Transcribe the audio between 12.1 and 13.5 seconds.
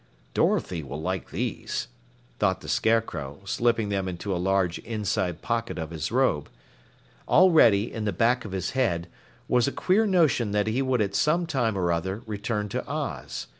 return to Oz.